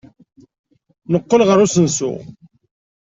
[1.11, 2.11] Neqqel ɣer usensu.